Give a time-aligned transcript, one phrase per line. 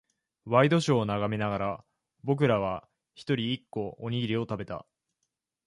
[0.45, 1.83] ワイドショーを眺めながら、
[2.23, 4.87] 僕らは一人、一個、おにぎりを食べた。